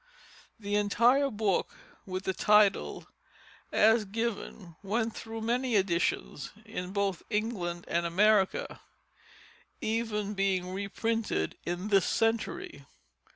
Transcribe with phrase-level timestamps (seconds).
[0.59, 1.75] The entire book
[2.07, 3.05] with the title
[3.71, 6.49] as given went through many editions
[6.87, 8.81] both in England and America,
[9.79, 12.87] even being reprinted in this century.